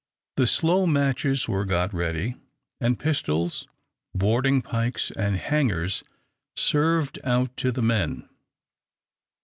[0.35, 2.33] The slow matches were got ready,
[2.79, 3.67] and pistols,
[4.15, 6.03] boarding pikes, and hangers
[6.55, 8.27] served out to the men.